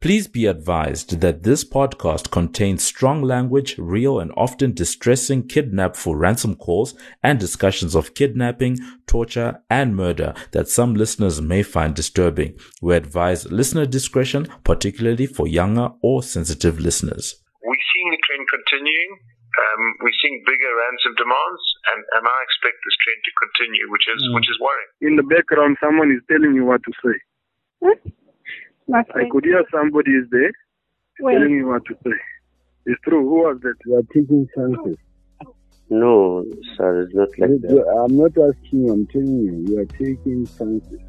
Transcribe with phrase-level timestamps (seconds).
[0.00, 6.16] Please be advised that this podcast contains strong language, real and often distressing kidnap for
[6.16, 12.56] ransom calls, and discussions of kidnapping, torture, and murder that some listeners may find disturbing.
[12.80, 17.34] We advise listener discretion, particularly for younger or sensitive listeners.
[17.66, 19.18] We're seeing the trend continuing.
[19.58, 24.06] Um, we're seeing bigger ransom demands, and, and I expect this trend to continue, which
[24.06, 25.10] is which is worrying.
[25.10, 27.18] In the background, someone is telling you what to say.
[28.94, 30.50] I could hear somebody is there
[31.20, 31.38] Where?
[31.38, 32.16] telling me what to say.
[32.86, 33.20] It's true.
[33.28, 33.74] Who was that?
[33.84, 34.96] You are taking chances.
[35.90, 36.44] No,
[36.76, 38.06] sir, it's not like You- that.
[38.06, 41.00] I'm not asking you, I'm telling you, you are taking chances.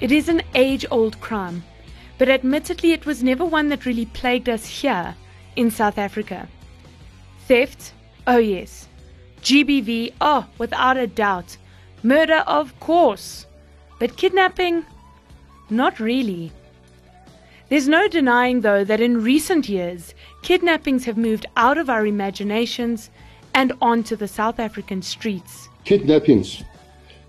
[0.00, 1.62] It is an age old crime,
[2.22, 5.16] but admittedly, it was never one that really plagued us here
[5.56, 6.46] in South Africa.
[7.48, 7.92] Theft?
[8.28, 8.86] Oh, yes.
[9.40, 10.12] GBV?
[10.20, 11.56] Oh, without a doubt.
[12.04, 12.44] Murder?
[12.46, 13.46] Of course.
[13.98, 14.84] But kidnapping?
[15.68, 16.52] Not really.
[17.70, 23.10] There's no denying, though, that in recent years, kidnappings have moved out of our imaginations
[23.52, 25.68] and onto the South African streets.
[25.84, 26.62] kidnappings.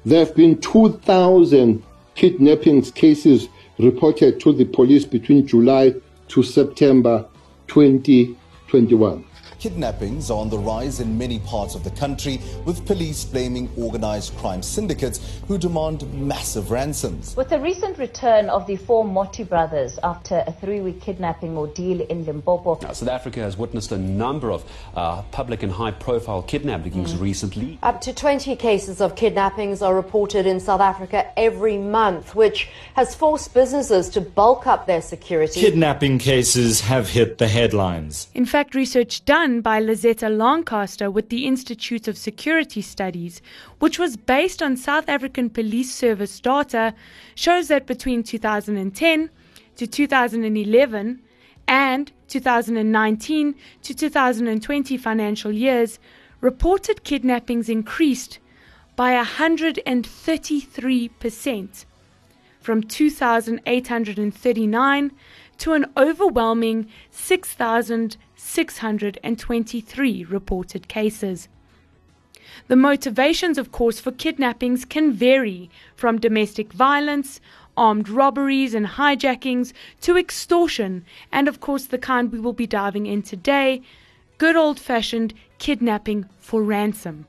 [0.06, 1.82] There have been 2,000
[2.14, 5.94] kidnappings cases reported to the police between July
[6.30, 7.26] to September
[7.68, 9.26] 2021.
[9.64, 14.36] Kidnappings are on the rise in many parts of the country, with police blaming organized
[14.36, 17.34] crime syndicates who demand massive ransoms.
[17.38, 22.02] With the recent return of the four Moti brothers after a three week kidnapping ordeal
[22.02, 26.42] in Limpopo, Now, South Africa has witnessed a number of uh, public and high profile
[26.42, 27.80] kidnappings recently.
[27.84, 33.16] Up to 20 cases of kidnappings are reported in South Africa every month, which has
[33.16, 35.62] forced businesses to bulk up their security.
[35.62, 38.28] Kidnapping cases have hit the headlines.
[38.34, 43.42] In fact, research done by Lizette Lancaster with the Institute of Security Studies,
[43.80, 46.94] which was based on South African Police Service data,
[47.36, 49.30] shows that between 2010
[49.76, 51.22] to 2011
[51.68, 56.00] and 2019 to 2020 financial years,
[56.42, 58.40] reported kidnappings increased
[58.96, 61.86] by 133%
[62.60, 65.12] from 2,839
[65.58, 66.90] to an overwhelming
[68.44, 71.48] 6,623 reported cases.
[72.68, 77.40] The motivations, of course, for kidnappings can vary from domestic violence,
[77.76, 83.06] armed robberies and hijackings to extortion, and of course, the kind we will be diving
[83.06, 83.82] in today
[84.38, 87.26] good old fashioned kidnapping for ransom.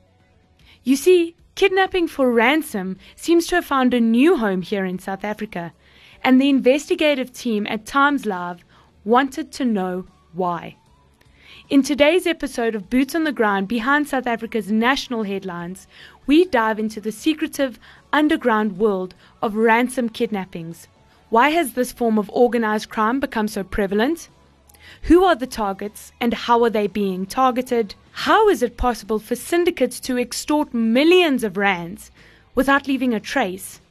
[0.83, 5.23] You see, kidnapping for ransom seems to have found a new home here in South
[5.23, 5.73] Africa,
[6.23, 8.65] and the investigative team at Times Live
[9.05, 10.75] wanted to know why.
[11.67, 15.87] In today's episode of Boots on the Ground Behind South Africa's National Headlines,
[16.27, 17.79] we dive into the secretive
[18.13, 20.87] underground world of ransom kidnappings.
[21.31, 24.29] Why has this form of organized crime become so prevalent?
[25.03, 27.95] Who are the targets and how are they being targeted?
[28.11, 32.11] How is it possible for syndicates to extort millions of rands
[32.53, 33.81] without leaving a trace?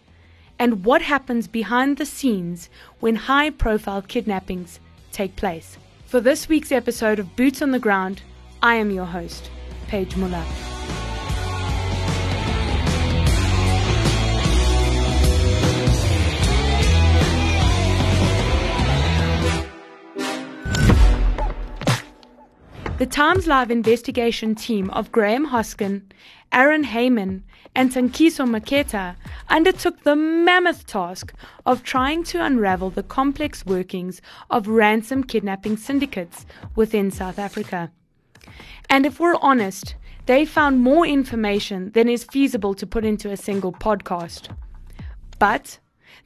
[0.60, 2.70] And what happens behind the scenes
[3.00, 4.78] when high profile kidnappings
[5.10, 5.76] take place?
[6.14, 8.22] For this week's episode of Boots on the Ground,
[8.62, 9.50] I am your host,
[9.88, 10.44] Paige Muller.
[22.98, 26.02] The Times Live investigation team of Graeme Hosken,
[26.52, 27.42] Aron Hyman,
[27.74, 29.16] and Tankiso Makhetha
[29.48, 31.32] undertook the mammoth task
[31.66, 34.20] of trying to unravel the complex workings
[34.50, 36.46] of ransom kidnapping syndicates
[36.76, 37.90] within South Africa.
[38.88, 39.96] And if we're honest,
[40.26, 44.48] they found more information than is feasible to put into a single podcast.
[45.38, 45.78] But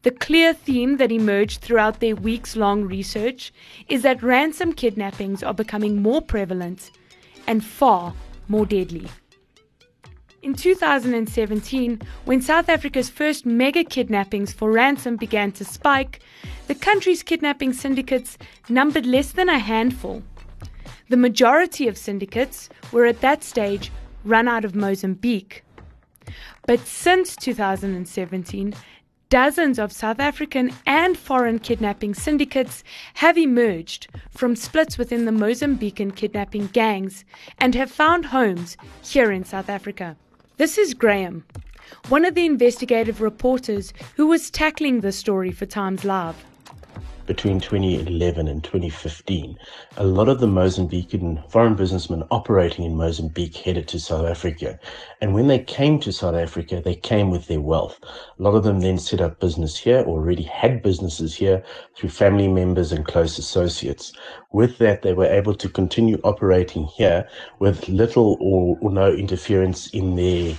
[0.03, 3.53] the clear theme that emerged throughout their weeks long research
[3.88, 6.90] is that ransom kidnappings are becoming more prevalent
[7.46, 8.14] and far
[8.49, 9.08] more deadly.
[10.40, 16.20] In 2017, when South Africa's first mega kidnappings for ransom began to spike,
[16.69, 18.38] the country's kidnapping syndicates
[18.69, 20.23] numbered less than a handful.
[21.08, 23.90] The majority of syndicates were at that stage
[24.25, 25.64] run out of Mozambique.
[26.69, 28.75] But since 2017,
[29.31, 36.14] dozens of South African and foreign kidnapping syndicates have emerged from splits within the Mozambican
[36.14, 37.25] kidnapping gangs
[37.58, 40.17] and have found homes here in South Africa.
[40.58, 41.44] This is Graeme,
[42.08, 46.44] one of the investigative reporters who was tackling this story for Times Live.
[47.28, 49.58] Between 2011 and 2015,
[49.98, 54.80] a lot of the Mozambican foreign businessmen operating in Mozambique headed to South Africa.
[55.20, 58.00] And when they came to South Africa, they came with their wealth.
[58.02, 61.62] A lot of them then set up business here, or already had businesses here
[61.94, 64.14] through family members and close associates.
[64.50, 67.28] With that, they were able to continue operating here
[67.58, 70.56] with little or, or no interference in their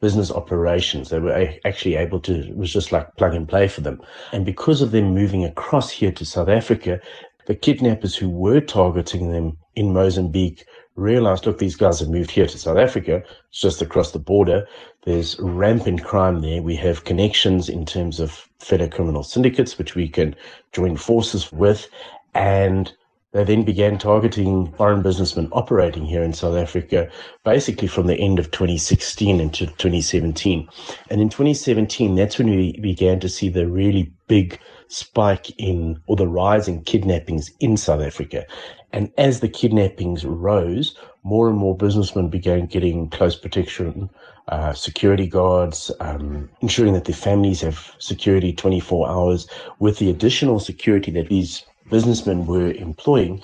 [0.00, 1.10] business operations.
[1.10, 4.00] They were actually able to, it was just like plug and play for them.
[4.32, 7.00] And because of them moving across here to South Africa,
[7.46, 10.64] the kidnappers who were targeting them in Mozambique
[10.96, 13.22] realized, look, these guys have moved here to South Africa.
[13.50, 14.66] It's just across the border.
[15.04, 16.60] There's rampant crime there.
[16.62, 20.36] We have connections in terms of fellow criminal syndicates, which we can
[20.72, 21.88] join forces with.
[22.34, 22.92] And
[23.32, 27.10] they then began targeting foreign businessmen operating here in South Africa,
[27.44, 30.66] basically from the end of 2016 into 2017.
[31.10, 34.58] And in 2017, that's when we began to see the really big
[34.88, 38.46] spike in, or the rise in kidnappings in South Africa.
[38.94, 44.08] And as the kidnappings rose, more and more businessmen began getting close protection,
[44.48, 49.46] uh, security guards, um, ensuring that their families have security 24 hours
[49.78, 53.42] with the additional security that these businessmen were employing,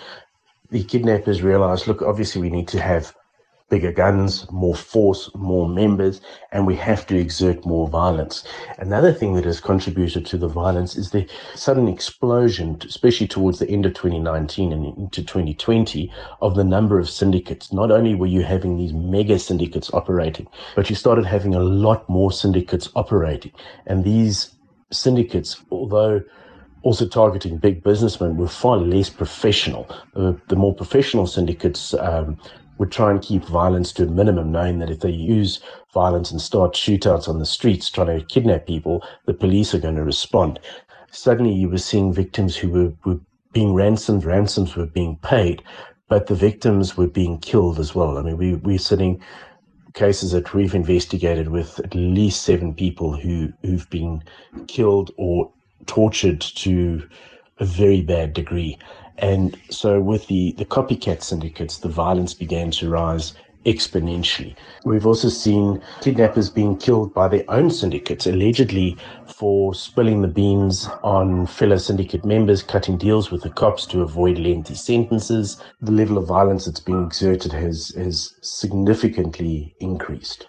[0.70, 3.14] the kidnappers realized, look, obviously we need to have
[3.70, 6.20] bigger guns, more force, more members,
[6.52, 8.44] and we have to exert more violence.
[8.79, 13.69] Another thing that has contributed to the violence is the sudden explosion, especially towards the
[13.69, 17.73] end of 2019 and into 2020, of the number of syndicates.
[17.73, 20.46] Not only were you having these mega syndicates operating,
[20.76, 23.52] but you started having a lot more syndicates operating.
[23.87, 24.55] And these
[24.93, 26.23] syndicates, although
[26.84, 29.88] also targeting big businessmen were far less professional.
[30.14, 32.38] Uh, the more professional syndicates um,
[32.76, 35.60] would try and keep violence to a minimum, knowing that if they use
[35.94, 39.96] violence and start shootouts on the streets trying to kidnap people, the police are going
[39.96, 40.60] to respond.
[41.10, 43.20] Suddenly, you were seeing victims who were, were
[43.52, 45.62] being ransomed, ransoms were being paid,
[46.08, 48.19] but the victims were being killed as well.
[48.19, 49.22] I mean, we, we're sitting
[49.94, 54.22] cases that we've investigated with at least seven people who, who've been
[54.66, 55.50] killed or
[55.86, 57.06] tortured to
[57.58, 58.78] a very bad degree.
[59.19, 63.34] And so with the, the copycat syndicates, the violence began to rise
[63.64, 64.54] exponentially.
[64.84, 68.96] We've also seen kidnappers being killed by their own syndicates, allegedly
[69.26, 74.38] for spilling the beans on fellow syndicate members, cutting deals with the cops to avoid
[74.38, 75.62] lengthy sentences.
[75.81, 80.46] The level of violence that's being exerted has, has significantly increased.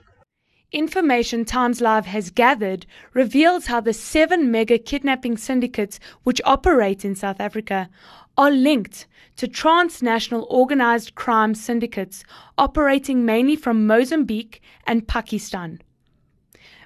[0.76, 7.16] Information Times Live has gathered reveals how the seven mega kidnapping syndicates which operate in
[7.16, 7.90] South Africa
[8.38, 9.08] are linked
[9.38, 12.26] to transnational organized crime syndicates
[12.58, 15.82] operating mainly from Mozambique and Pakistan.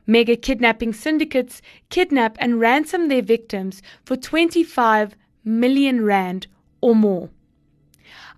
[0.06, 1.60] Mega kidnapping syndicates
[1.90, 6.46] kidnap and ransom their victims for 25 million rand
[6.80, 7.32] or more.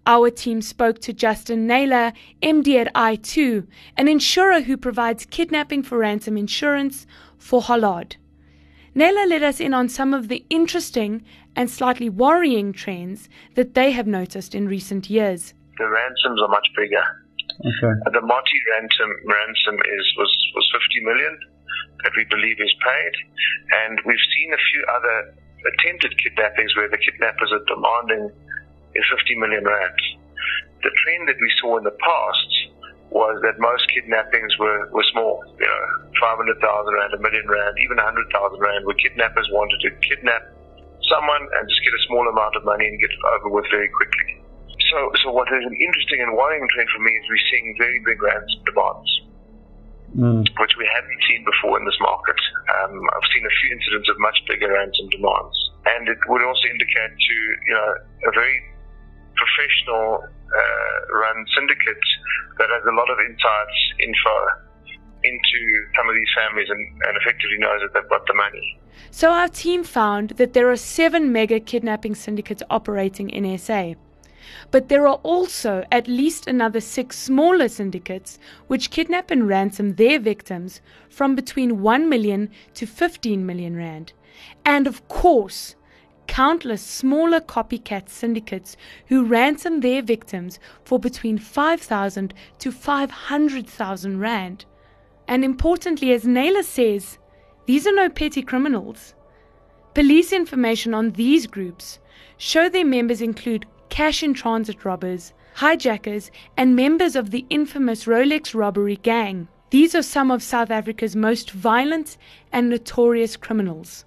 [0.07, 3.67] Our team spoke to Justin Naylor, MD at i2,
[3.97, 7.05] an insurer who provides kidnapping for ransom insurance
[7.37, 8.15] for Hollard.
[8.95, 11.23] Naylor let us in on some of the interesting
[11.55, 15.53] and slightly worrying trends that they have noticed in recent years.
[15.77, 17.03] The ransoms are much bigger.
[17.61, 17.93] Okay.
[18.11, 21.37] The Moti ransom ransom is was was 50 million
[22.03, 23.13] that we believe is paid,
[23.85, 28.31] and we've seen a few other attempted kidnappings where the kidnappers are demanding
[28.95, 29.99] is 50 million rand.
[30.83, 32.51] The trend that we saw in the past
[33.11, 35.83] was that most kidnappings were, were small, you know,
[36.15, 38.07] 500,000 rand, a million rand, even 100,000
[38.59, 40.47] rand, where kidnappers wanted to kidnap
[41.11, 43.91] someone and just get a small amount of money and get it over with very
[43.91, 44.39] quickly.
[44.91, 47.99] So, so what is an interesting and worrying trend for me is we're seeing very
[48.07, 49.11] big ransom demands.
[50.11, 50.43] Mm.
[50.43, 52.35] Which we haven't seen before in this market.
[52.67, 55.55] Um, I've seen a few incidents of much bigger ransom demands,
[55.87, 57.89] and it would also indicate to you know
[58.27, 58.59] a very
[59.41, 62.05] professional uh, run syndicate
[62.59, 64.35] that has a lot of insights, info
[65.23, 65.59] into
[65.95, 68.79] some of these families and, and effectively knows that they've got the money.
[69.11, 73.93] So our team found that there are seven mega kidnapping syndicates operating in SA.
[74.71, 80.19] But there are also at least another six smaller syndicates which kidnap and ransom their
[80.19, 84.13] victims from between 1 million to 15 million rand.
[84.65, 85.75] And of course,
[86.27, 94.65] countless smaller copycat syndicates who ransom their victims for between 5,000 to 500,000 rand.
[95.27, 97.17] And importantly, as Naylor says,
[97.65, 99.13] these are no petty criminals.
[99.93, 101.99] Police information on these groups
[102.37, 108.55] show their members include cash in transit robbers, hijackers, and members of the infamous Rolex
[108.55, 109.47] robbery gang.
[109.69, 112.17] These are some of South Africa's most violent
[112.51, 114.05] and notorious criminals.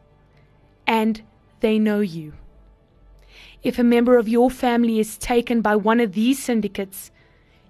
[0.87, 1.23] And
[1.65, 2.35] they know you.
[3.63, 7.11] if a member of your family is taken by one of these syndicates,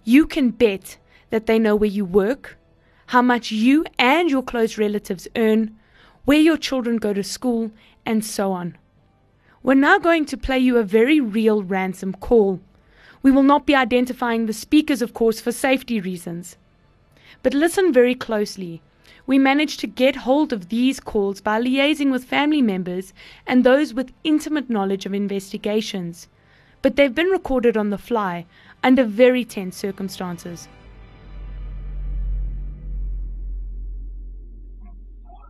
[0.02, 0.96] you can bet
[1.30, 2.58] that they know where you work,
[3.06, 5.76] how much you and your close relatives earn,
[6.24, 7.70] where your children go to school,
[8.04, 8.76] and so on.
[9.62, 12.60] We're now going to play you a very real ransom call.
[13.22, 16.56] We will not be identifying the speakers, of course, for safety reasons.
[17.44, 18.82] But listen very closely.
[19.26, 23.12] We managed to get hold of these calls by liaising with family members
[23.46, 26.28] and those with intimate knowledge of investigations.
[26.82, 28.46] But they've been recorded on the fly
[28.82, 30.68] under very tense circumstances.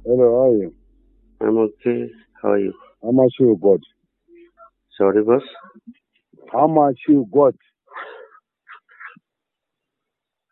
[0.04, 0.74] Hello, how are you?
[1.40, 2.10] I'm okay.
[2.40, 2.72] How are you?
[3.02, 3.80] How much you got?
[4.98, 5.42] Sorry, boss.
[6.52, 7.54] How much you got?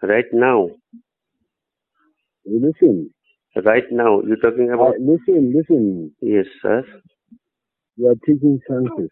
[0.02, 0.70] Right now.
[2.46, 3.10] Listen.
[3.64, 4.94] Right now, you're talking Uh, about.
[4.98, 6.14] listen, listen.
[6.22, 6.84] Yes, sir.
[7.96, 9.10] You are taking chances.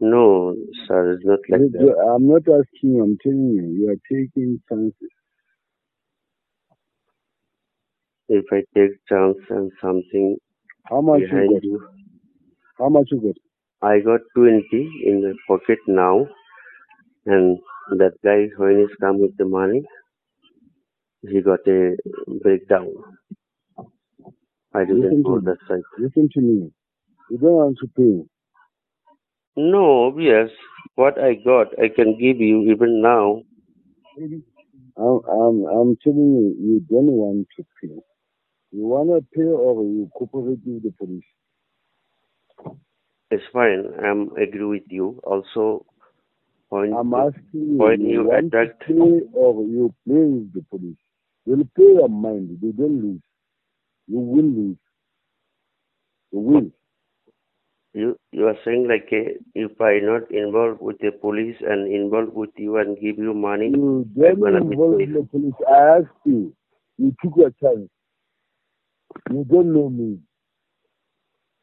[0.00, 0.54] No,
[0.86, 1.96] sir, it's not like You- that.
[2.14, 3.66] I'm not asking you, I'm telling you.
[3.78, 5.10] You are taking chances.
[8.28, 10.36] If I take chance and something
[10.84, 11.64] How much behind you got?
[11.64, 11.88] you,
[12.78, 13.36] How much you got?
[13.82, 16.26] I got 20 in the pocket now,
[17.26, 17.58] and
[17.98, 19.82] that guy, when he's come with the money,
[21.22, 21.96] he got a
[22.42, 22.88] breakdown.
[24.74, 25.82] I didn't go that side.
[25.98, 26.70] Listen to me.
[27.30, 28.24] You don't want to pay.
[29.56, 30.48] No, yes,
[30.94, 33.42] what I got, I can give you even now.
[34.96, 37.94] I'm, I'm, I'm telling you, you don't want to pay.
[38.72, 41.24] You want to pay or you cooperate with the police.
[43.30, 43.86] It's fine.
[44.04, 45.20] I'm agree with you.
[45.24, 45.86] Also,
[46.68, 50.52] when I'm asking you, when you you want attacked, to pay or you play with
[50.54, 50.96] the police.
[51.50, 52.58] They'll pay your mind.
[52.62, 53.20] They don't lose.
[54.06, 54.76] You will lose.
[56.30, 56.70] You will.
[57.92, 62.34] you you are saying like eh, if I not involved with the police and involved
[62.34, 65.08] with you and give you money, You don't involve police.
[65.12, 65.54] the police.
[65.68, 66.54] I asked you.
[66.98, 67.88] You took your chance.
[69.28, 70.20] You don't know me.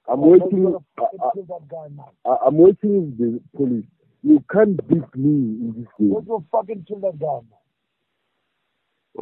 [0.10, 0.76] I'm waiting.
[0.98, 3.86] I, I, I- I'm waiting with the police.
[4.22, 5.32] You can't beat me
[5.64, 6.10] in this game.
[6.14, 7.40] Go to fucking kill that guy.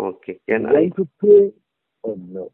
[0.05, 0.71] Okay, You can I?
[0.73, 1.51] want to pay
[2.03, 2.51] or oh, no?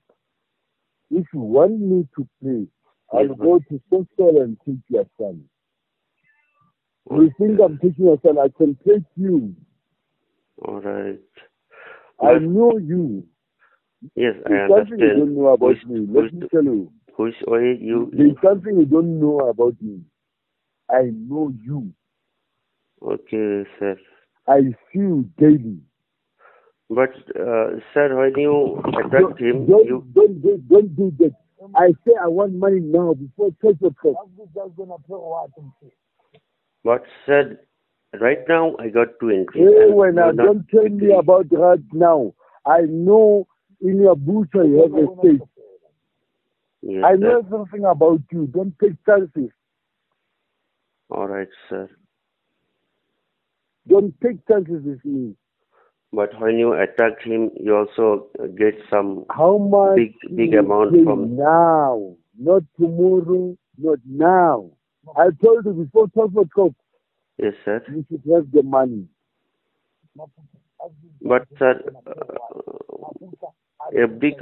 [1.09, 2.67] If you want me to pay,
[3.11, 5.43] I'll go to social and take your son.
[7.09, 8.37] You think I'm taking your son?
[8.37, 9.53] I can take you.
[10.63, 11.19] All right.
[12.23, 13.25] I know you.
[14.15, 16.07] Yes, I There's something you don't know about Which- me.
[16.09, 16.91] Let me tell you.
[17.19, 18.09] Way you?
[18.13, 20.01] There's something you don't know about me.
[20.89, 21.93] I know you.
[23.01, 23.97] Okay, sir.
[24.47, 25.81] I see you daily.
[26.91, 31.31] But uh, sir, when you attacked him, Don't, you don't, don't, don't do that.
[31.73, 34.27] I say I want money now before twelve o'clock.
[34.37, 35.51] This guy's gonna pay what
[36.83, 37.59] but said
[38.19, 39.47] right now I got twenty.
[39.53, 42.33] Hey, when I don't tell me about right now.
[42.65, 43.47] I know
[43.79, 45.47] in your butcher you have a state.
[46.81, 47.17] Yes, I sir.
[47.17, 48.47] know everything about you.
[48.47, 49.51] Don't take chances.
[51.09, 51.89] All right, sir.
[53.87, 55.35] Don't take chances with me.
[56.13, 58.27] But when you attack him, you also
[58.57, 61.37] get some How much big big amount from.
[61.37, 64.71] now, not tomorrow, not now.
[65.17, 66.73] I told you before twelve o'clock
[67.37, 67.81] Yes, sir.
[67.89, 69.07] you should have the money.
[71.21, 74.33] But sir, uh, a big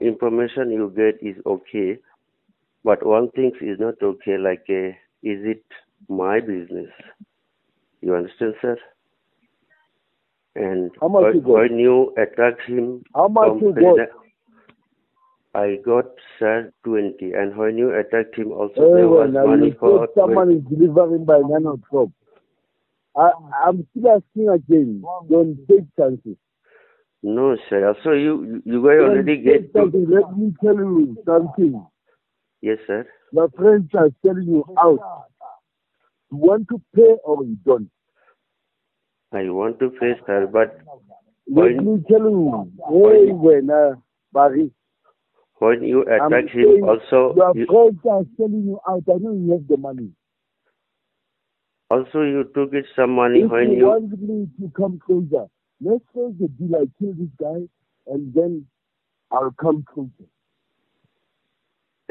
[0.00, 1.98] information you get is okay,
[2.84, 4.38] but one thing is not okay.
[4.38, 4.90] Like, uh,
[5.22, 5.64] is it
[6.08, 6.90] my business?
[8.00, 8.76] You understand, sir?
[10.56, 11.52] And How much when, you got?
[11.52, 14.08] when you attack him, How much you got?
[15.52, 16.04] I got
[16.38, 20.06] sir twenty, and when you attacked him, also Hey, there was when money you for
[20.06, 22.10] said someone is delivering by nine o'clock.
[23.16, 23.30] I,
[23.66, 25.02] I'm still asking again.
[25.28, 26.36] Don't take chances.
[27.22, 27.94] No, sir.
[28.04, 29.82] So you you guys already get to.
[29.82, 31.84] Let me tell you something.
[32.62, 33.06] yes, sir.
[33.32, 35.26] My friends are telling you out.
[36.30, 37.90] You want to pay or you don't.
[39.32, 40.80] I want to face her, but
[41.46, 42.72] Let when me tell you.
[42.88, 43.94] Hey, when uh,
[44.32, 44.72] Barry,
[45.58, 49.04] when you I'm attack him, also your you, friends are telling you out.
[49.08, 50.10] I know you have the money.
[51.90, 55.46] also you took it some money If when you want me to come closer,
[55.80, 56.74] let's close the deal.
[56.76, 57.68] I kill this guy,
[58.08, 58.66] and then
[59.30, 60.26] I'll come closer.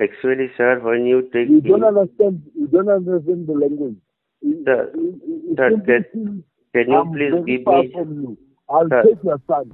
[0.01, 2.43] actually, sir, when you take You don't understand.
[2.55, 3.97] You don't understand the language.
[4.41, 8.38] It- it- it- sir, simply can, you I'm please very give me, from you.
[8.69, 9.03] I'll Sir.
[9.03, 9.73] take your son.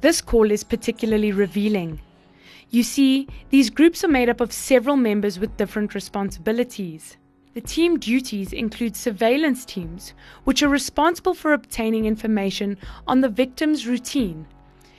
[0.00, 2.00] This call is particularly revealing.
[2.70, 7.16] You see, these groups are made up of several members with different responsibilities.
[7.54, 12.78] The team duties include surveillance teams, which are responsible for obtaining information
[13.08, 14.46] on the victim's routine,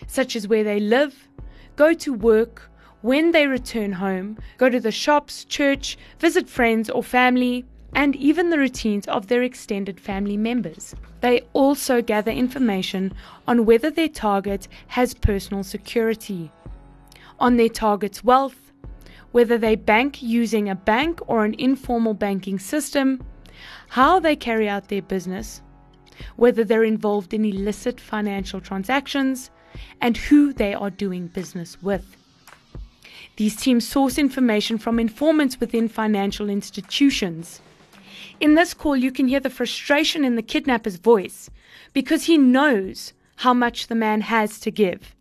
[0.07, 1.29] such as where they live,
[1.77, 2.69] go to work,
[3.01, 8.50] when they return home, go to the shops, church, visit friends or family, and even
[8.50, 10.95] the routines of their extended family members.
[11.21, 13.13] They also gather information
[13.48, 16.51] on whether their target has personal security,
[17.39, 18.71] on their target's wealth,
[19.31, 23.24] whether they bank using a bank or an informal banking system,
[23.89, 25.62] how they carry out their business,
[26.36, 29.51] whether they're involved in illicit financial transactions,
[30.01, 32.17] and who they are doing business with.
[33.38, 37.62] These teams source information from informants within financial institutions.
[38.41, 41.51] In this call, you can hear the frustration in the kidnapper's voice
[41.93, 45.13] because he knows how much the man has to give.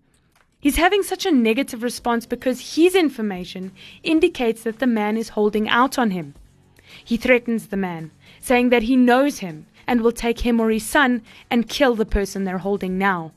[0.59, 3.73] He's having such a negative response because his information
[4.03, 6.35] indicates that the man is holding out on him.
[7.05, 8.11] He threatens the man,
[8.41, 12.07] saying that he knows him and will take him or his son and kill the
[12.07, 13.33] person they're holding now.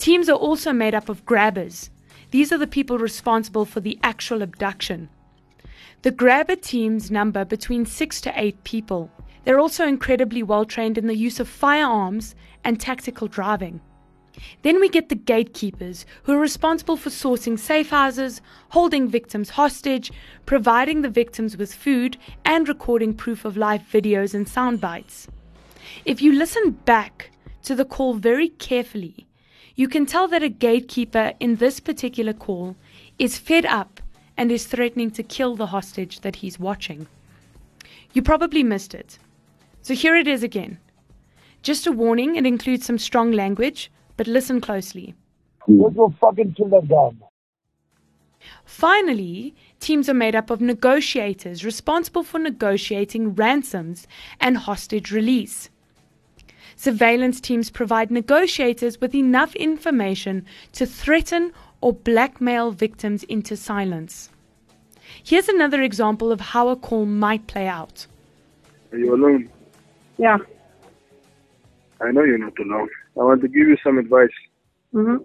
[0.00, 1.90] Teams are also made up of grabbers.
[2.32, 5.10] These are the people responsible for the actual abduction.
[6.02, 9.10] The grabber teams number between six to eight people.
[9.44, 13.80] They're also incredibly well trained in the use of firearms and tactical driving.
[14.62, 20.12] Then we get the gatekeepers, who are responsible for sourcing safe houses, holding victims hostage,
[20.46, 25.26] providing the victims with food, and recording proof of life videos and sound bites.
[26.04, 27.32] If you listen back
[27.64, 29.26] to the call very carefully,
[29.74, 32.76] you can tell that a gatekeeper in this particular call
[33.18, 34.00] is fed up
[34.38, 37.08] and is threatening to kill the hostage that he's watching.
[38.14, 39.18] You probably missed it.
[39.82, 40.78] So here it is again.
[41.62, 45.14] Just a warning, it includes some strong language, but listen closely.
[45.66, 47.20] Fucking the gun.
[48.64, 54.06] Finally, teams are made up of negotiators responsible for negotiating ransoms
[54.40, 55.68] and hostage release.
[56.76, 64.30] Surveillance teams provide negotiators with enough information to threaten or blackmail victims into silence.
[65.24, 68.06] Here's another example of how a call might play out.
[68.92, 69.50] Are you alone?
[70.18, 70.38] Yeah.
[72.00, 72.88] I know you're not alone.
[73.18, 74.28] I want to give you some advice.
[74.94, 75.22] Mm-hmm.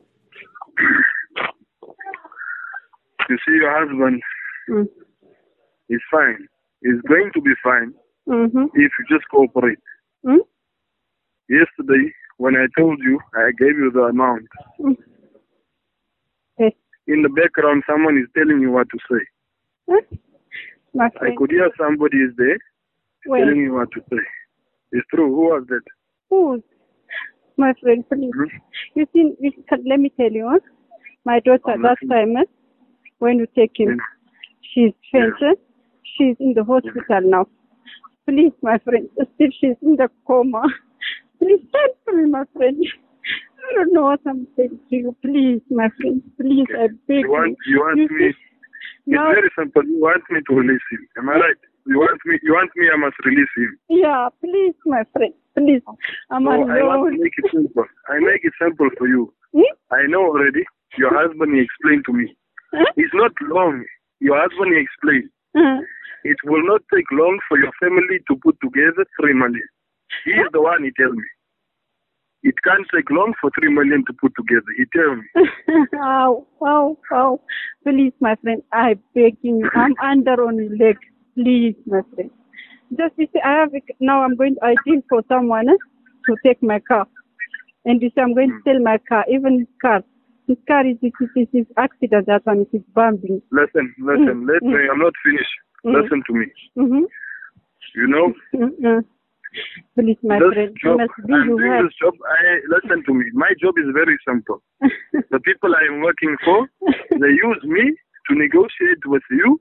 [3.30, 4.22] You see, your husband
[4.70, 4.88] Mm.
[5.90, 6.48] is fine.
[6.82, 7.94] He's going to be fine
[8.28, 8.64] Mm-hmm.
[8.74, 9.80] if you just cooperate.
[10.26, 10.40] Mm?
[11.50, 14.48] Yesterday, when I told you, I gave you the amount.
[14.80, 14.96] Mm.
[17.08, 19.24] In the background, someone is telling you what to say.
[19.90, 19.96] Hmm?
[19.96, 20.18] Huh?
[20.96, 22.58] My I could hear somebody is there
[23.26, 23.46] Where?
[23.46, 24.24] telling you what to say.
[24.92, 25.28] It's true.
[25.28, 25.82] Who was that?
[26.30, 26.64] Who?
[27.58, 28.32] My friend, please.
[28.36, 28.58] Hmm?
[28.96, 29.52] You see, you
[29.86, 30.60] let me tell you, huh?
[31.26, 32.36] my daughter, that time,
[33.20, 34.00] when you take him,
[34.74, 35.58] she's fainted.
[36.18, 37.48] She's in the hospital now.
[38.28, 40.64] Please, my friend, still she's in the coma.
[41.40, 42.78] Please help me, my friend.
[43.64, 45.16] I don't know what I'm saying to you.
[45.22, 48.26] Please, my friend, please, I beg You want, you want You me?
[48.28, 48.38] It's
[49.06, 49.24] No.
[49.34, 49.84] very simple.
[49.84, 51.08] You want me to release him.
[51.18, 51.62] Am I right?
[51.86, 52.40] You want me?
[52.44, 52.88] You want me?
[52.94, 53.78] I must release him.
[53.90, 55.82] Yeah, please, my friend, please.
[56.30, 57.86] I'm So I want to make it simple.
[58.10, 59.34] I make it simple for you.
[59.54, 59.74] Hmm?
[59.92, 60.64] I know already.
[60.98, 62.36] Your husband he explained to me.
[62.96, 63.84] It's not long.
[64.20, 65.30] Your husband he explained.
[65.56, 65.82] Uh,
[66.24, 69.68] It will not take long for your family to put together three million.
[70.24, 71.28] He is the one he tell me.
[72.44, 74.66] It can't take long for three million to put together.
[74.78, 75.88] He tell me.
[75.94, 77.40] wow, wow, wow.
[77.84, 79.70] Please, my friend, I beg you.
[79.74, 80.98] I'm under on your leg.
[81.36, 82.30] Please, my friend.
[82.98, 84.24] Just you see, I have a- now.
[84.24, 84.58] I'm going.
[84.62, 85.78] I deal for someone eh,
[86.28, 87.08] to take my car,
[87.86, 89.26] and you see, I'm going to sell my car.
[89.32, 90.04] Even his car,
[90.48, 92.28] his car is it is his accident.
[92.28, 93.42] That one is bumping.
[93.52, 94.46] Listen, listen.
[94.46, 94.78] Mm, Let me.
[94.92, 95.56] I'm not finished.
[95.86, 96.02] Mm.
[96.04, 96.46] Listen to me.
[96.78, 97.04] Mm-hmm.
[97.96, 98.34] You know.
[98.54, 99.00] Mm-hmm.
[99.96, 101.86] Please, my this friend, you job, must do I'm your doing work.
[101.86, 102.14] this job.
[102.26, 102.40] I
[102.74, 103.26] listen to me.
[103.34, 104.62] My job is very simple.
[105.32, 106.68] the people I am working for,
[107.12, 107.94] they use me
[108.30, 109.60] to negotiate with you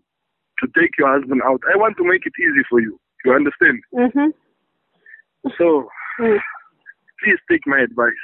[0.60, 1.60] to take your husband out.
[1.72, 2.98] I want to make it easy for you.
[3.24, 3.80] You understand?
[3.94, 4.30] Mm-hmm.
[5.58, 5.88] So,
[6.20, 6.38] Mm.
[7.24, 8.22] please take my advice.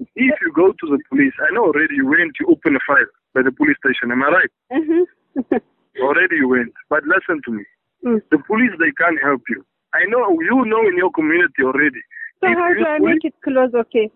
[0.00, 3.06] If you go to the police, I know already you went to open a file
[3.32, 4.10] by the police station.
[4.10, 4.52] Am I right?
[4.72, 5.54] Mm-hmm.
[6.02, 6.72] Already you went.
[6.90, 7.64] But listen to me.
[8.04, 8.20] Mm.
[8.32, 9.64] The police, they can't help you.
[9.94, 12.02] I know you know in your community already.
[12.40, 13.72] So If how do I make it close?
[13.74, 14.10] Okay.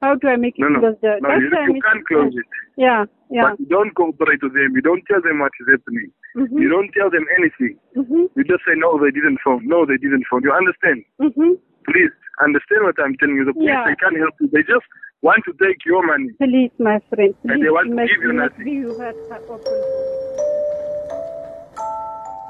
[0.00, 0.96] How do I make it No, no, close?
[1.02, 2.46] The, no, you, you can't close it.
[2.76, 3.50] Yeah, yeah.
[3.52, 4.72] But you don't cooperate with them.
[4.74, 6.08] You don't tell them what is happening.
[6.36, 6.56] Mhm.
[6.56, 7.76] You don't tell them anything.
[7.96, 8.32] Mm-hmm.
[8.34, 9.60] You just say, no, they didn't phone.
[9.68, 10.40] No, they didn't phone.
[10.42, 11.04] You understand?
[11.20, 11.52] Mm-hmm.
[11.84, 13.44] Please understand what I'm telling you.
[13.44, 13.84] The police, Yeah.
[13.84, 14.48] they can't help you.
[14.48, 14.86] They just
[15.20, 16.30] want to take your money.
[16.40, 17.34] Please, my friend.
[17.44, 18.66] Please, And they want to give you nothing.
[18.66, 18.88] you.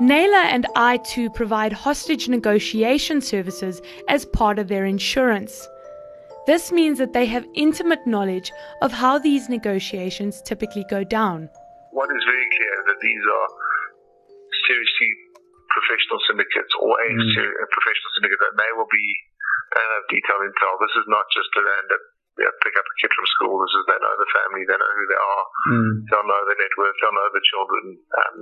[0.00, 5.68] Naylor and i2 provide hostage negotiation services as part of their insurance.
[6.46, 11.50] This means that they have intimate knowledge of how these negotiations typically go down.
[11.92, 13.48] What is very clear that these are
[14.66, 15.10] seriously
[15.68, 17.34] professional syndicates or a, Mm.
[17.36, 19.06] ser- a professional syndicate and they will be
[19.70, 20.74] uh, detailed intel.
[20.80, 22.00] This is not just a random
[22.40, 23.54] you know, pick up a kid from school.
[23.60, 25.92] This is they know the family, they know who they are, Mm.
[26.08, 27.84] they'll know their net worth, they'll know the children.
[28.16, 28.36] Um,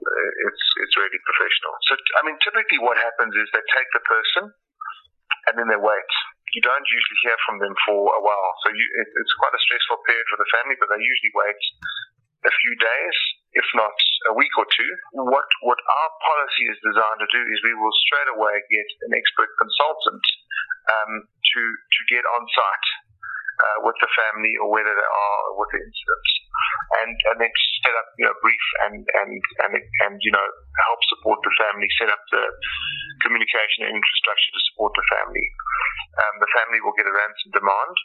[0.00, 1.74] it's it's really professional.
[1.90, 4.44] So I mean, typically what happens is they take the person
[5.50, 6.10] and then they wait.
[6.56, 9.60] You don't usually hear from them for a while, so you, it, it's quite a
[9.60, 10.80] stressful period for the family.
[10.80, 11.60] But they usually wait
[12.48, 13.16] a few days,
[13.52, 13.92] if not
[14.30, 14.90] a week or two.
[15.12, 19.12] What what our policy is designed to do is we will straight away get an
[19.12, 20.24] expert consultant
[20.88, 22.88] um, to to get on site
[23.58, 26.30] uh, with the family or whether they are with the incidents,
[27.02, 29.30] and and then set up you know brief and and
[29.66, 29.72] and
[30.06, 30.46] and you know
[30.86, 32.44] help support the family, set up the
[33.26, 35.46] communication infrastructure to support the family.
[36.18, 37.96] Um, the family will get a ransom demand,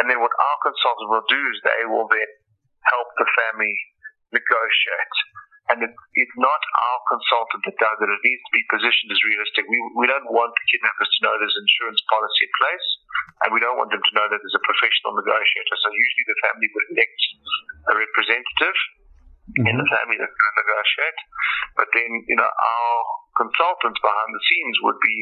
[0.00, 2.30] and then what our consultant will do is they will then
[2.84, 3.74] help the family
[4.32, 5.16] negotiate.
[5.70, 8.10] And it, it's not our consultant that does it.
[8.10, 9.62] It needs to be positioned as realistic.
[9.70, 12.88] We, we don't want the kidnappers to know there's insurance policy in place,
[13.46, 15.74] and we don't want them to know that there's a professional negotiator.
[15.78, 17.20] So usually the family would elect
[17.88, 18.78] a representative
[19.58, 19.94] in the mm-hmm.
[19.94, 21.18] family that's going to negotiate.
[21.78, 22.96] But then, you know, our
[23.38, 25.18] consultants behind the scenes would be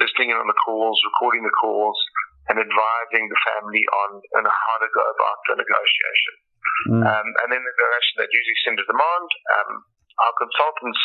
[0.00, 1.96] listening in on the calls, recording the calls,
[2.48, 6.34] and advising the family on, on how to go about the negotiation.
[6.88, 9.28] Um, and then the direction that usually send a demand.
[9.58, 9.70] Um,
[10.20, 11.02] our consultants,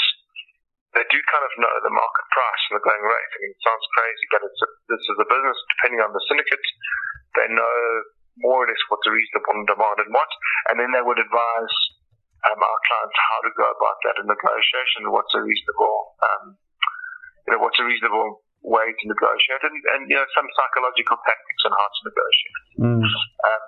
[0.96, 3.32] they do kind of know the market price and the going rate.
[3.32, 6.24] I mean, it sounds crazy, but it's a, this is a business depending on the
[6.28, 6.66] syndicate.
[7.36, 7.80] They know
[8.44, 10.32] more or less what's a reasonable demand and what,
[10.72, 11.76] and then they would advise
[12.48, 15.12] um, our clients how to go about that in negotiation.
[15.12, 16.44] What's a reasonable, um,
[17.48, 21.64] you know, what's a reasonable way to negotiate, and, and you know, some psychological tactics
[21.70, 22.60] on how to negotiate.
[23.48, 23.64] Um,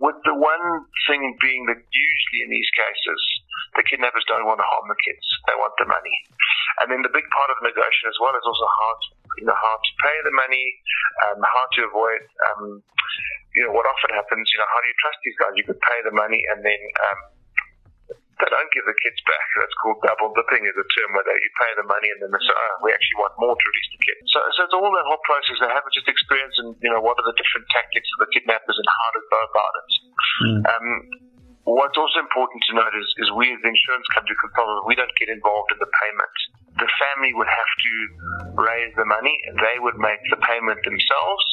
[0.00, 0.64] with the one
[1.06, 3.20] thing being that usually in these cases,
[3.76, 6.16] the kidnappers don't want to harm the kids; they want the money.
[6.80, 9.08] And then the big part of negotiation as well is also how to,
[9.38, 10.66] you know, how to pay the money,
[11.28, 12.80] um, how to avoid, um,
[13.52, 14.48] you know, what often happens.
[14.48, 15.52] You know, how do you trust these guys?
[15.60, 17.18] You could pay the money and then um,
[18.40, 19.46] they don't give the kids back.
[19.60, 22.30] That's called double dipping is a term where they, you pay the money and then
[22.32, 24.24] they say, oh, we actually want more to release the kids.
[24.32, 25.60] So, so it's all that whole process.
[25.60, 28.76] They haven't just experienced and, you know, what are the different tactics of the kidnappers
[28.76, 29.90] and how to go about it.
[30.66, 30.86] Um,
[31.68, 35.12] what's also important to note is, is we as the insurance company consultants, we don't
[35.20, 36.36] get involved in the payment.
[36.80, 37.92] The family would have to
[38.56, 41.46] raise the money they would make the payment themselves.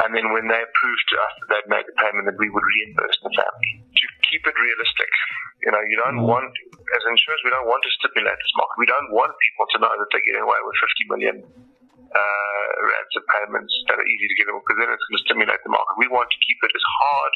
[0.00, 2.64] And then when they prove to us that they'd made the payment, then we would
[2.64, 3.79] reimburse the family.
[4.00, 5.12] To keep it realistic,
[5.60, 8.76] you know, you don't want, as insurance, we don't want to stimulate this market.
[8.80, 13.24] We don't want people to know that they're getting away with 50 million uh, ransom
[13.28, 16.00] payments that are easy to get away because then it's going to stimulate the market.
[16.00, 17.32] We want to keep it as hard,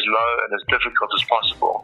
[0.00, 1.76] as low, and as difficult as possible.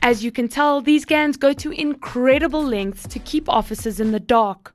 [0.00, 4.20] As you can tell, these gangs go to incredible lengths to keep officers in the
[4.20, 4.74] dark.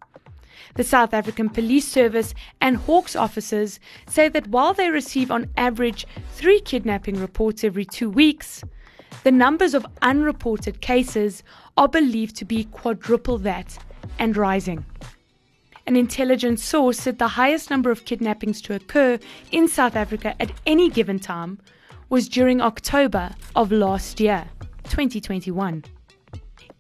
[0.79, 6.07] The South African Police Service and Hawks officers say that while they receive on average
[6.31, 8.63] three kidnapping reports every two weeks,
[9.25, 11.43] the numbers of unreported cases
[11.75, 13.77] are believed to be quadruple that
[14.19, 14.85] and rising.
[15.85, 19.19] An intelligence source said the highest number of kidnappings to occur
[19.51, 21.59] in South Africa at any given time
[22.07, 24.45] was during October of last year,
[24.85, 25.83] 2021.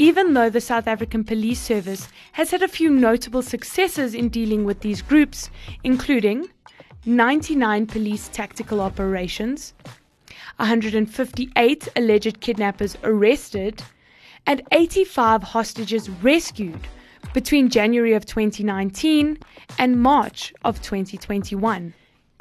[0.01, 4.63] Even though the South African Police Service has had a few notable successes in dealing
[4.63, 5.49] with these groups,
[5.83, 6.47] including
[7.05, 9.73] 99 police tactical operations,
[10.55, 13.83] 158 alleged kidnappers arrested,
[14.47, 16.79] and 85 hostages rescued
[17.33, 19.37] between January of 2019
[19.77, 21.93] and March of 2021.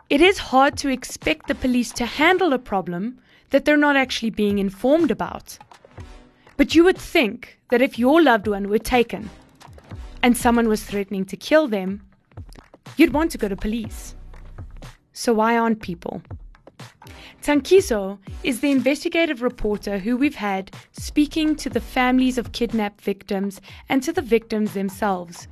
[0.09, 3.19] It is hard to expect the police to handle a problem
[3.51, 5.59] that they're not actually being informed about.
[6.59, 9.31] But you would think that if your loved one were taken
[10.25, 12.03] and someone was threatening to kill them,
[12.97, 14.17] you'd want to go to police.
[15.13, 16.21] So why aren't people?
[17.43, 23.61] Tankiso is the investigative reporter who we've had speaking to the families of kidnapped victims
[23.89, 25.47] and to the victims themselves.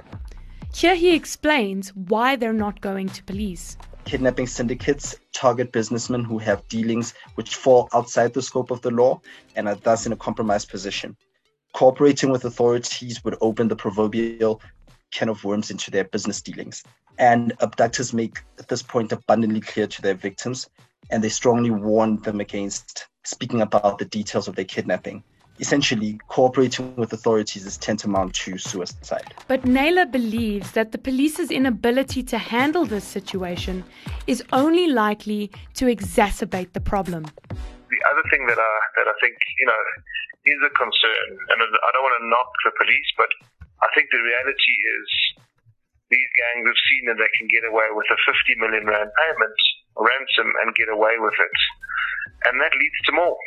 [0.75, 3.77] Here he explains why they're not going to police.
[4.07, 9.21] Kidnapping syndicates target businessmen who have dealings which fall outside the scope of the law
[9.57, 11.17] and are thus in a compromised position.
[11.73, 14.63] Cooperating with authorities would open the proverbial
[15.11, 16.85] can of worms into their business dealings.
[17.19, 18.39] And abductors make
[18.69, 20.71] this point abundantly clear to their victims,
[21.11, 25.25] and they strongly warn them against speaking about the details of their kidnapping.
[25.59, 29.35] Essentially cooperating with authorities is tantamount to suicide.
[29.49, 33.85] But Naylor believes that the police's inability to handle this situation
[34.27, 37.25] is only likely to exacerbate the problem.
[37.89, 39.83] The other thing that I that I think you know
[40.47, 43.31] is a concern, and I don't want to knock the police, but
[43.83, 45.07] I think the reality is
[46.11, 49.59] these gangs have seen that they can get away with a 50 million rand payment
[49.99, 51.59] ransom and get away with it,
[52.47, 53.39] and that leads to more.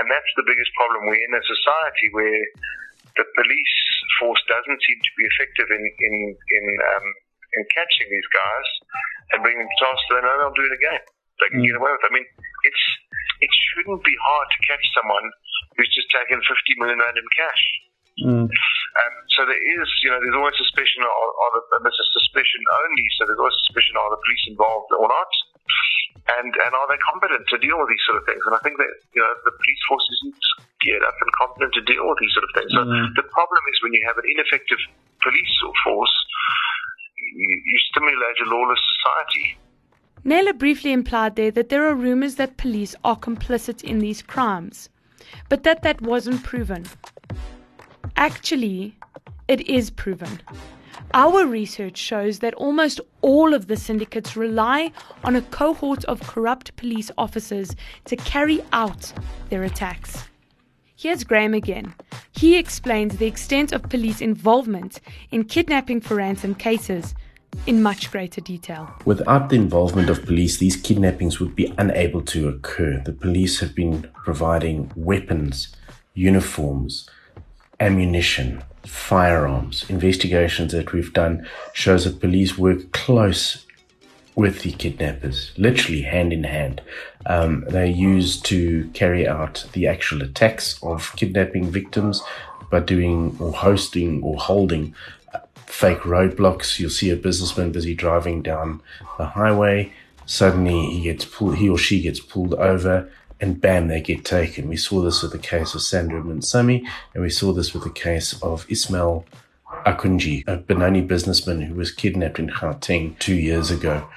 [0.00, 1.04] And that's the biggest problem.
[1.04, 2.44] We're in a society where
[3.16, 3.76] the police
[4.20, 7.06] force doesn't seem to be effective in in in, um,
[7.60, 8.68] in catching these guys
[9.32, 10.00] and bringing them to task.
[10.08, 11.02] So they know they'll do it again.
[11.40, 11.68] They can mm.
[11.68, 12.04] get away with.
[12.04, 12.08] it.
[12.08, 12.28] I mean,
[12.64, 12.84] it's
[13.44, 15.26] it shouldn't be hard to catch someone
[15.76, 17.64] who's just taken 50 million rand in cash.
[18.20, 18.46] Mm.
[18.46, 22.08] Um, so there is, you know, there's always suspicion, or, or the, and this is
[22.12, 23.06] suspicion only.
[23.16, 25.32] So there's always suspicion: are the police involved or not?
[26.28, 28.42] And and are they competent to deal with these sort of things?
[28.46, 30.38] And I think that you know the police force isn't
[30.80, 32.70] geared up and competent to deal with these sort of things.
[32.70, 33.10] So mm.
[33.18, 34.78] the problem is when you have an ineffective
[35.22, 35.54] police
[35.84, 36.14] force,
[37.34, 39.58] you, you stimulate a lawless society.
[40.24, 44.88] Naylor briefly implied there that there are rumors that police are complicit in these crimes,
[45.48, 46.86] but that that wasn't proven.
[48.16, 48.94] Actually,
[49.48, 50.40] it is proven.
[51.14, 54.92] Our research shows that almost all of the syndicates rely
[55.24, 57.74] on a cohort of corrupt police officers
[58.06, 59.12] to carry out
[59.50, 60.24] their attacks.
[60.96, 61.94] Here's Graeme again.
[62.30, 65.00] He explains the extent of police involvement
[65.30, 67.14] in kidnapping for ransom cases
[67.66, 68.90] in much greater detail.
[69.04, 73.02] Without the involvement of police, these kidnappings would be unable to occur.
[73.04, 75.74] The police have been providing weapons,
[76.14, 77.08] uniforms,
[77.82, 79.84] ammunition, firearms.
[79.90, 83.66] Investigations that we've done shows that police work close
[84.34, 86.80] with the kidnappers, literally hand in hand.
[87.26, 92.22] Um, they're used to carry out the actual attacks of kidnapping victims
[92.70, 94.94] by doing or hosting or holding
[95.34, 96.78] uh, fake roadblocks.
[96.78, 98.80] You'll see a businessman busy driving down
[99.18, 99.92] the highway.
[100.24, 103.10] Suddenly he gets pulled, he or she gets pulled over
[103.42, 104.68] and bam, they get taken.
[104.68, 107.90] We saw this with the case of Sandra Mansami, and we saw this with the
[107.90, 109.26] case of Ismail
[109.84, 114.08] Akunji, a Benoni businessman who was kidnapped in Gauteng two years ago.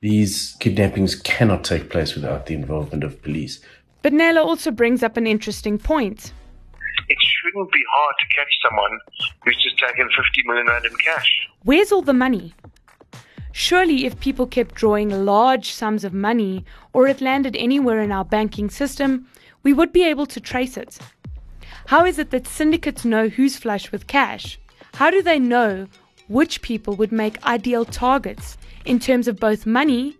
[0.00, 3.58] These kidnappings cannot take place without the involvement of police.
[4.02, 6.34] But Naylor also brings up an interesting point.
[7.08, 8.98] It shouldn't be hard to catch someone
[9.44, 11.48] who's just taken 50 million rand in cash.
[11.62, 12.52] Where's all the money?
[13.56, 18.24] Surely, if people kept drawing large sums of money or it landed anywhere in our
[18.24, 19.28] banking system,
[19.62, 20.98] we would be able to trace it.
[21.86, 24.58] How is it that syndicates know who's flush with cash?
[24.94, 25.86] How do they know
[26.26, 30.16] which people would make ideal targets in terms of both money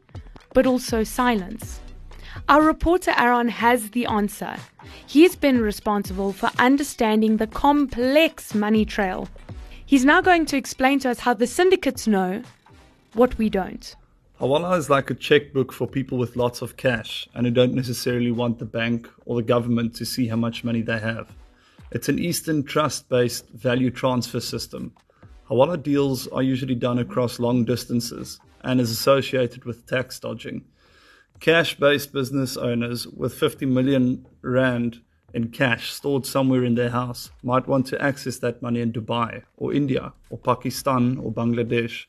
[0.53, 1.81] but also silence?
[2.49, 4.55] Our reporter Aron has the answer.
[5.09, 9.29] He's been responsible for understanding the complex money trail.
[9.85, 12.45] He's now going to explain to us how the syndicates know
[13.15, 13.97] what we don't.
[14.41, 18.33] Hawala is like a checkbook for people with lots of cash and who don't necessarily
[18.33, 21.35] want the bank or the government to see how much money they have.
[21.93, 24.93] It's an Eastern trust based value transfer system.
[25.49, 30.65] Hawala deals are usually done across long distances and is associated with tax dodging.
[31.39, 35.01] Cash based business owners with 50 million Rand
[35.33, 39.43] in cash stored somewhere in their house might want to access that money in Dubai
[39.57, 42.07] or India or Pakistan or Bangladesh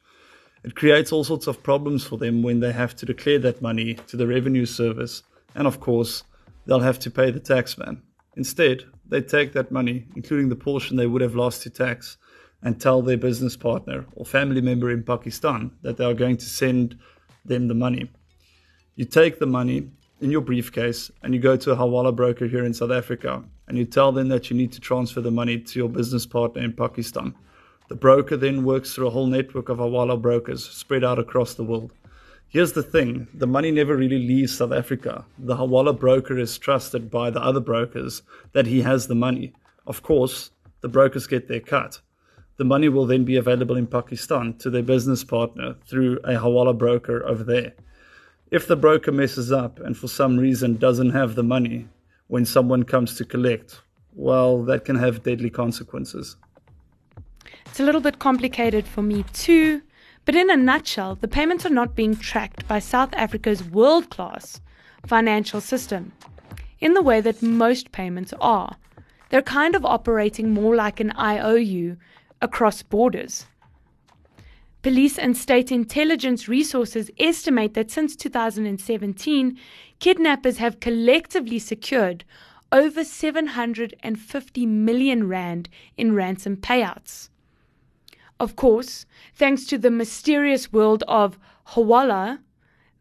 [0.65, 3.93] it creates all sorts of problems for them when they have to declare that money
[4.07, 5.21] to the revenue service.
[5.53, 6.23] And of course,
[6.65, 8.01] they'll have to pay the taxman.
[8.35, 12.17] Instead, they take that money, including the portion they would have lost to tax,
[12.63, 16.45] and tell their business partner or family member in Pakistan that they are going to
[16.47, 16.97] send
[17.45, 18.09] them the money.
[18.95, 22.65] You take the money in your briefcase and you go to a Hawala broker here
[22.65, 25.79] in South Africa and you tell them that you need to transfer the money to
[25.79, 27.35] your business partner in Pakistan.
[27.87, 31.63] The broker then works through a whole network of Hawala brokers spread out across the
[31.63, 31.91] world.
[32.47, 35.25] Here's the thing the money never really leaves South Africa.
[35.37, 39.53] The Hawala broker is trusted by the other brokers that he has the money.
[39.85, 40.49] Of course,
[40.81, 41.99] the brokers get their cut.
[42.57, 46.75] The money will then be available in Pakistan to their business partner through a Hawala
[46.75, 47.73] broker over there.
[48.49, 51.87] If the broker messes up and for some reason doesn't have the money
[52.27, 53.81] when someone comes to collect,
[54.13, 56.37] well, that can have deadly consequences.
[57.65, 59.81] It's a little bit complicated for me too,
[60.23, 64.61] but in a nutshell, the payments are not being tracked by South Africa's world class
[65.05, 66.13] financial system
[66.79, 68.77] in the way that most payments are.
[69.29, 71.97] They're kind of operating more like an IOU
[72.41, 73.45] across borders.
[74.81, 79.57] Police and state intelligence resources estimate that since 2017,
[79.99, 82.23] kidnappers have collectively secured
[82.71, 87.29] over 750 million rand in ransom payouts.
[88.39, 92.39] Of course, thanks to the mysterious world of Hawala,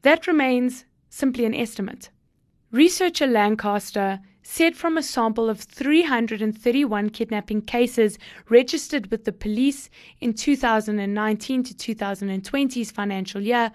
[0.03, 2.11] that remains simply an estimate.
[2.71, 8.19] Researcher Lancaster said from a sample of 331 kidnapping cases
[8.49, 9.89] registered with the police
[10.21, 13.73] in 2019 to 2020's financial year,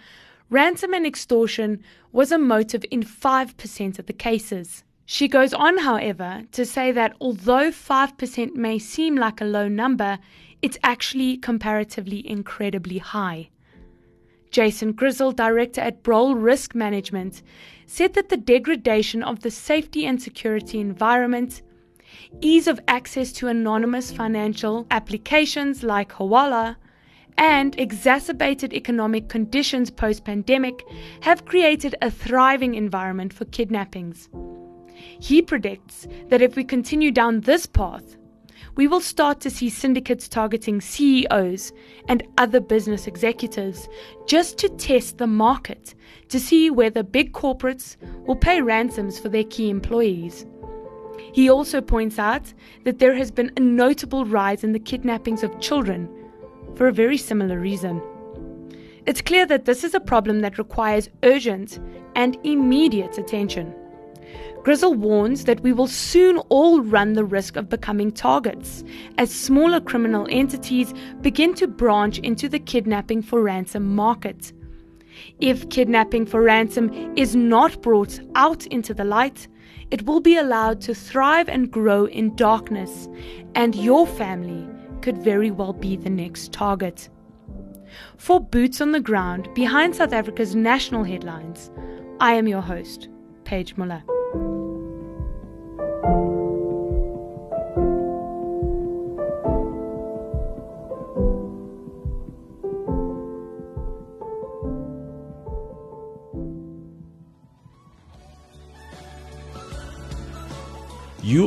[0.50, 4.84] ransom and extortion was a motive in 5% of the cases.
[5.06, 10.20] She goes on, however, to say that although 5% may seem like a low number,
[10.62, 13.50] it's actually comparatively incredibly high.
[14.52, 17.44] Jason Grizzle, director at Broll Risk Management,
[17.86, 21.62] said that the degradation of the safety and security environment,
[22.42, 26.76] ease of access to anonymous financial applications like Hawala,
[27.38, 30.84] and exacerbated economic conditions post pandemic
[31.22, 34.30] have created a thriving environment for kidnappings.
[35.22, 38.18] He predicts that if we continue down this path,
[38.76, 41.72] we will start to see syndicates targeting CEOs
[42.08, 43.88] and other business executives
[44.28, 45.94] just to test the market
[46.30, 50.46] to see whether big corporates will pay ransoms for their key employees.
[51.34, 52.54] He also points out
[52.86, 56.10] that there has been a notable rise in the kidnappings of children
[56.76, 58.02] for a very similar reason.
[59.06, 61.80] It's clear that this is a problem that requires urgent
[62.16, 63.74] and immediate attention.
[64.64, 68.84] Grizzle warns that we will soon all run the risk of becoming targets
[69.18, 74.52] as smaller criminal entities begin to branch into the kidnapping for ransom market.
[75.40, 79.48] If kidnapping for ransom is not brought out into the light,
[79.92, 83.08] it will be allowed to thrive and grow in darkness,
[83.56, 84.68] and your family
[85.02, 87.10] could very well be the next target.
[88.18, 91.72] For Boots on the Ground behind South Africa's national headlines,
[92.20, 93.10] I am your host,
[93.46, 94.04] Paige Muller.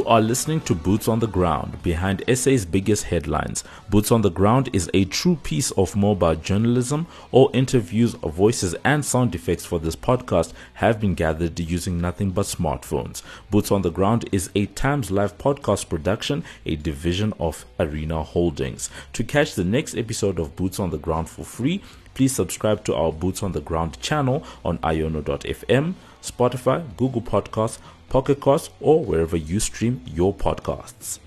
[0.02, 3.62] You are listening to Boots on the Ground, behind SA's biggest headlines.
[3.88, 7.06] Boots on the Ground is a true piece of mobile journalism.
[7.30, 12.46] All interviews, voices, and sound effects for this podcast have been gathered using nothing but
[12.46, 13.22] smartphones.
[13.48, 18.90] Boots on the Ground is a Times Live podcast production, a division of Arena Holdings.
[19.12, 21.80] To catch the next episode of Boots on the Ground for free,
[22.14, 28.40] please subscribe to our Boots on the Ground channel on iono.fm, Spotify, Google Podcasts, Pocket
[28.40, 31.18] Cast, or wherever you stream your podcasts.